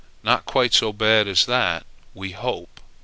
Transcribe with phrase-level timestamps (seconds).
[0.23, 2.81] Not quite so bad as that, we hope.